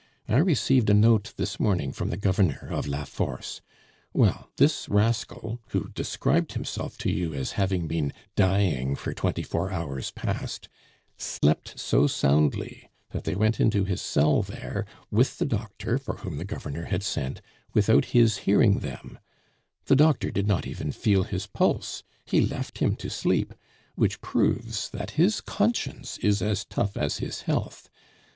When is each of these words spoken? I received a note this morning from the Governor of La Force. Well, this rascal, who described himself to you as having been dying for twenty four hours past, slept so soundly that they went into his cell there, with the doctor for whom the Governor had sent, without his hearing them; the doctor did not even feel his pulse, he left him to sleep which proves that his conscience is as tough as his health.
I 0.27 0.37
received 0.37 0.89
a 0.89 0.95
note 0.95 1.31
this 1.37 1.59
morning 1.59 1.91
from 1.91 2.09
the 2.09 2.17
Governor 2.17 2.69
of 2.71 2.87
La 2.87 3.03
Force. 3.03 3.61
Well, 4.15 4.49
this 4.57 4.89
rascal, 4.89 5.59
who 5.67 5.89
described 5.93 6.53
himself 6.53 6.97
to 7.05 7.11
you 7.11 7.35
as 7.35 7.51
having 7.51 7.87
been 7.87 8.11
dying 8.35 8.95
for 8.95 9.13
twenty 9.13 9.43
four 9.43 9.69
hours 9.71 10.09
past, 10.09 10.67
slept 11.19 11.79
so 11.79 12.07
soundly 12.07 12.89
that 13.11 13.25
they 13.25 13.35
went 13.35 13.59
into 13.59 13.83
his 13.85 14.01
cell 14.01 14.41
there, 14.41 14.87
with 15.11 15.37
the 15.37 15.45
doctor 15.45 15.99
for 15.99 16.15
whom 16.15 16.37
the 16.39 16.45
Governor 16.45 16.85
had 16.85 17.03
sent, 17.03 17.39
without 17.75 18.05
his 18.05 18.37
hearing 18.37 18.79
them; 18.79 19.19
the 19.85 19.95
doctor 19.95 20.31
did 20.31 20.47
not 20.47 20.65
even 20.65 20.91
feel 20.91 21.25
his 21.25 21.45
pulse, 21.45 22.01
he 22.25 22.41
left 22.41 22.79
him 22.79 22.95
to 22.95 23.07
sleep 23.11 23.53
which 23.93 24.19
proves 24.19 24.89
that 24.89 25.11
his 25.11 25.41
conscience 25.41 26.17
is 26.23 26.41
as 26.41 26.65
tough 26.65 26.97
as 26.97 27.19
his 27.19 27.41
health. 27.41 27.87